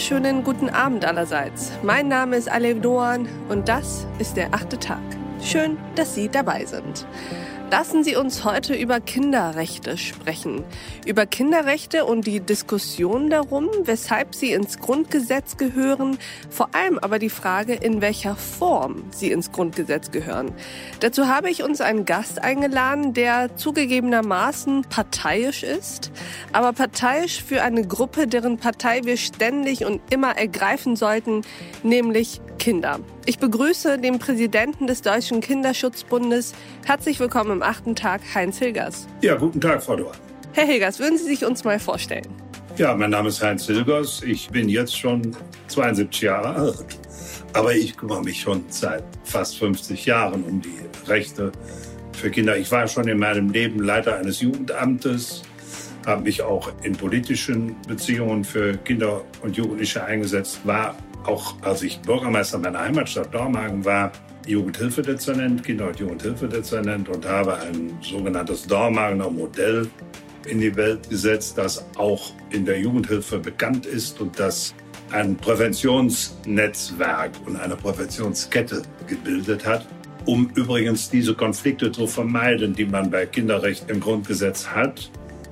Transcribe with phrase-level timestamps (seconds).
[0.00, 1.72] wunderschönen guten Abend allerseits.
[1.82, 5.02] Mein Name ist Alev Doan und das ist der achte Tag.
[5.42, 7.04] Schön, dass Sie dabei sind.
[7.70, 10.64] Lassen Sie uns heute über Kinderrechte sprechen.
[11.06, 16.18] Über Kinderrechte und die Diskussion darum, weshalb sie ins Grundgesetz gehören,
[16.50, 20.50] vor allem aber die Frage, in welcher Form sie ins Grundgesetz gehören.
[20.98, 26.10] Dazu habe ich uns einen Gast eingeladen, der zugegebenermaßen parteiisch ist,
[26.52, 31.42] aber parteiisch für eine Gruppe, deren Partei wir ständig und immer ergreifen sollten,
[31.84, 33.00] nämlich Kinder.
[33.24, 36.52] Ich begrüße den Präsidenten des Deutschen Kinderschutzbundes.
[36.84, 39.06] Herzlich willkommen am achten Tag, Heinz Hilgers.
[39.20, 40.12] Ja, guten Tag, Frau Dohr.
[40.52, 42.26] Herr Hilgers, würden Sie sich uns mal vorstellen?
[42.76, 44.22] Ja, mein Name ist Heinz Hilgers.
[44.22, 45.36] Ich bin jetzt schon
[45.68, 46.86] 72 Jahre alt.
[47.52, 51.52] Aber ich kümmere mich schon seit fast 50 Jahren um die Rechte
[52.12, 52.56] für Kinder.
[52.56, 55.42] Ich war schon in meinem Leben Leiter eines Jugendamtes,
[56.06, 62.00] habe mich auch in politischen Beziehungen für Kinder und Jugendliche eingesetzt, war auch als ich
[62.00, 64.12] Bürgermeister meiner Heimatstadt Dormagen war,
[64.46, 69.88] Jugendhilfedezernent, Kinder- und Jugendhilfedezernent und habe ein sogenanntes Dormagener Modell
[70.46, 74.74] in die Welt gesetzt, das auch in der Jugendhilfe bekannt ist und das
[75.12, 79.86] ein Präventionsnetzwerk und eine Präventionskette gebildet hat,
[80.24, 85.10] um übrigens diese Konflikte zu vermeiden, die man bei Kinderrecht im Grundgesetz hat,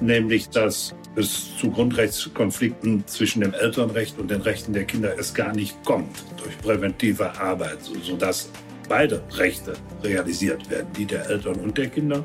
[0.00, 5.52] nämlich dass es zu Grundrechtskonflikten zwischen dem Elternrecht und den Rechten der Kinder es gar
[5.52, 8.48] nicht kommt durch präventive Arbeit, sodass
[8.90, 12.24] beide Rechte realisiert werden, die der Eltern und der Kinder.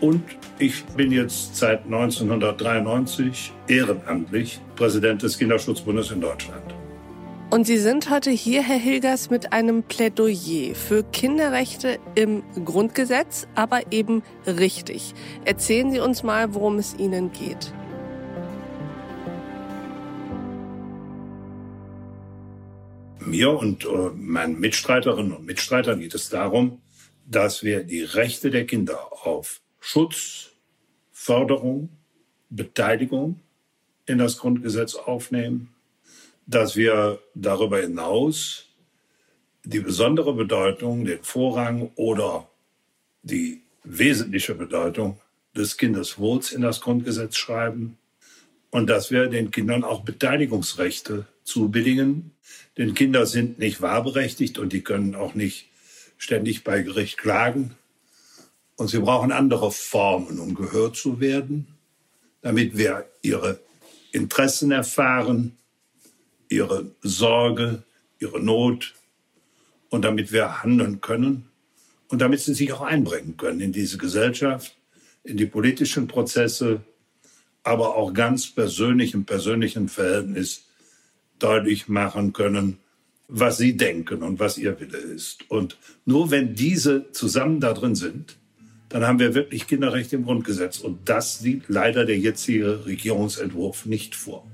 [0.00, 0.22] Und
[0.60, 6.62] ich bin jetzt seit 1993 ehrenamtlich Präsident des Kinderschutzbundes in Deutschland.
[7.50, 13.80] Und Sie sind heute hier, Herr Hilgers, mit einem Plädoyer für Kinderrechte im Grundgesetz, aber
[13.90, 15.14] eben richtig.
[15.46, 17.72] Erzählen Sie uns mal, worum es Ihnen geht.
[23.30, 26.80] Mir und äh, meinen Mitstreiterinnen und Mitstreitern geht es darum,
[27.26, 30.50] dass wir die Rechte der Kinder auf Schutz,
[31.12, 31.90] Förderung,
[32.50, 33.40] Beteiligung
[34.06, 35.74] in das Grundgesetz aufnehmen,
[36.46, 38.64] dass wir darüber hinaus
[39.64, 42.48] die besondere Bedeutung, den Vorrang oder
[43.22, 45.20] die wesentliche Bedeutung
[45.54, 47.98] des Kindeswohls in das Grundgesetz schreiben
[48.70, 52.32] und dass wir den Kindern auch Beteiligungsrechte zubilligen.
[52.76, 55.68] Denn Kinder sind nicht wahlberechtigt und die können auch nicht
[56.16, 57.74] ständig bei Gericht klagen.
[58.76, 61.66] Und sie brauchen andere Formen, um gehört zu werden,
[62.42, 63.60] damit wir ihre
[64.12, 65.56] Interessen erfahren,
[66.48, 67.82] ihre Sorge,
[68.20, 68.94] ihre Not
[69.90, 71.48] und damit wir handeln können
[72.08, 74.76] und damit sie sich auch einbringen können in diese Gesellschaft,
[75.24, 76.82] in die politischen Prozesse,
[77.62, 80.67] aber auch ganz persönlich im persönlichen Verhältnis
[81.38, 82.78] deutlich machen können,
[83.28, 85.50] was sie denken und was ihr Wille ist.
[85.50, 85.76] Und
[86.06, 88.38] nur wenn diese zusammen da drin sind,
[88.88, 90.78] dann haben wir wirklich Kinderrechte im Grundgesetz.
[90.78, 94.46] Und das sieht leider der jetzige Regierungsentwurf nicht vor.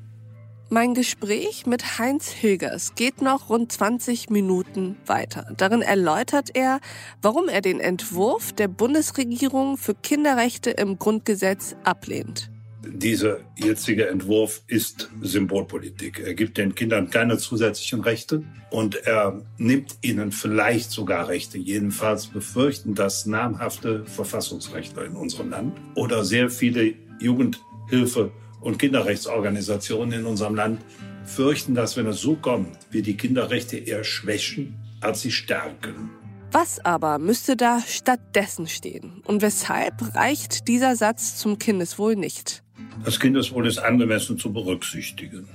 [0.70, 5.46] Mein Gespräch mit Heinz Hilgers geht noch rund 20 Minuten weiter.
[5.56, 6.80] Darin erläutert er,
[7.22, 12.50] warum er den Entwurf der Bundesregierung für Kinderrechte im Grundgesetz ablehnt
[12.92, 16.20] dieser jetzige Entwurf ist Symbolpolitik.
[16.20, 21.58] Er gibt den Kindern keine zusätzlichen Rechte und er nimmt ihnen vielleicht sogar Rechte.
[21.58, 28.30] Jedenfalls befürchten das namhafte Verfassungsrechtler in unserem Land oder sehr viele Jugendhilfe-
[28.60, 30.80] und Kinderrechtsorganisationen in unserem Land
[31.24, 36.10] fürchten, dass wenn es so kommt, wir die Kinderrechte eher schwächen, als sie stärken.
[36.50, 39.22] Was aber müsste da stattdessen stehen?
[39.26, 42.63] Und weshalb reicht dieser Satz zum Kindeswohl nicht?
[43.04, 45.48] Das Kindeswohl ist angemessen zu berücksichtigen.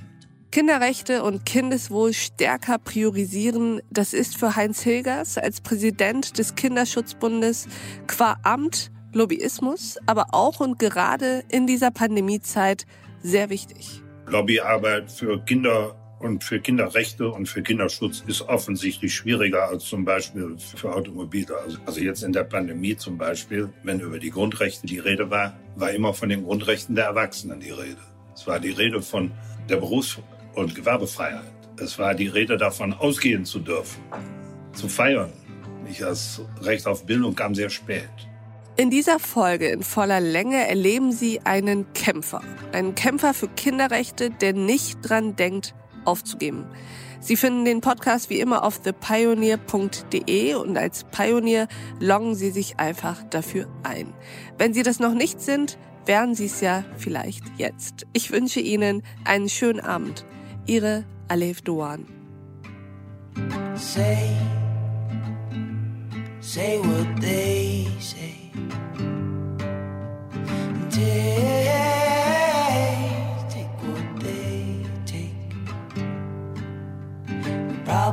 [0.50, 7.68] Kinderrechte und Kindeswohl stärker priorisieren, das ist für Heinz Hilgers als Präsident des Kinderschutzbundes
[8.08, 12.84] qua Amt Lobbyismus, aber auch und gerade in dieser Pandemiezeit
[13.22, 14.02] sehr wichtig.
[14.26, 20.56] Lobbyarbeit für Kinder und für Kinderrechte und für Kinderschutz ist offensichtlich schwieriger als zum Beispiel
[20.58, 21.56] für Automobile.
[21.64, 25.58] Also, also jetzt in der Pandemie zum Beispiel, wenn über die Grundrechte die Rede war,
[25.76, 27.96] war immer von den Grundrechten der Erwachsenen die Rede.
[28.34, 29.32] Es war die Rede von
[29.68, 30.18] der Berufs-
[30.54, 31.50] und Gewerbefreiheit.
[31.78, 34.02] Es war die Rede davon, ausgehen zu dürfen,
[34.74, 35.32] zu feiern.
[35.88, 38.10] Ich das Recht auf Bildung kam sehr spät.
[38.76, 42.42] In dieser Folge in voller Länge erleben Sie einen Kämpfer.
[42.72, 46.66] Einen Kämpfer für Kinderrechte, der nicht dran denkt, aufzugeben.
[47.20, 51.68] Sie finden den Podcast wie immer auf thepioneer.de und als Pionier
[51.98, 54.14] loggen Sie sich einfach dafür ein.
[54.56, 58.06] Wenn Sie das noch nicht sind, werden Sie es ja vielleicht jetzt.
[58.14, 60.24] Ich wünsche Ihnen einen schönen Abend.
[60.66, 62.06] Ihre Alef Doan.
[63.74, 64.36] Say,
[66.40, 67.49] say.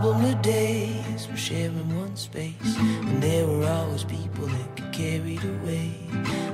[0.08, 4.94] The problem today is we're sharing one space, and there were always people that get
[4.94, 5.92] carried away.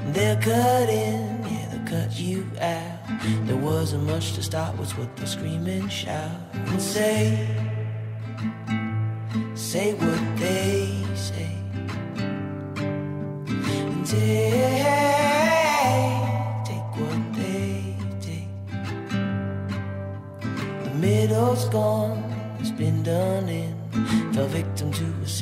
[0.08, 2.98] They'll cut in, yeah, they'll cut you out.
[3.46, 7.48] There wasn't much to start with, what they scream and shout and say,
[9.54, 11.52] say what they say.
[12.66, 14.84] And take,
[16.66, 18.50] take what they take.
[20.86, 22.24] The middle's gone,
[22.60, 23.33] it's been done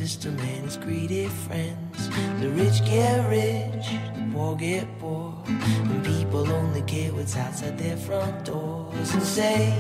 [0.08, 2.10] system and its greedy friends.
[2.40, 5.32] The rich get rich, the poor get poor.
[5.46, 9.14] And people only care what's outside their front doors.
[9.14, 9.78] And say,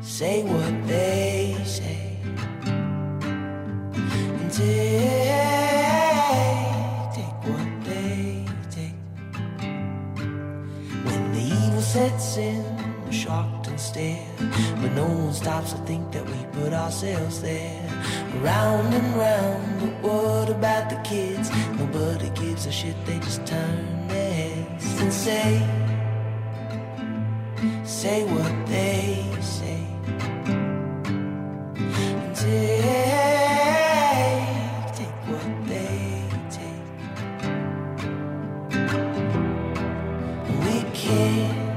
[0.00, 2.16] say what they say.
[4.40, 5.44] And take,
[7.18, 9.00] take what they take.
[11.04, 12.77] When the evil sets in,
[13.12, 14.26] shocked and stare.
[14.80, 17.82] But no one stops to think that we put ourselves there.
[18.42, 21.50] Round and round, but what about the kids?
[21.76, 25.62] Nobody gives a shit, they just turn their heads and say,
[27.84, 29.80] say what they say.
[31.86, 32.82] And take,
[34.94, 36.84] take what they take.
[40.64, 41.67] We can't